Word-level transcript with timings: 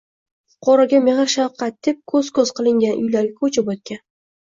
Fuqaroga 0.53 1.01
mehr-shafqat 1.07 1.75
deb 1.87 1.99
koʻz-koʻz 2.13 2.53
qilingan 2.61 2.97
uylarga 3.03 3.37
koʻchib 3.43 3.71
oʻtgan 3.75 4.01